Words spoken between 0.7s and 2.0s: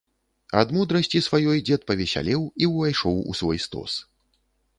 мудрасці сваёй дзед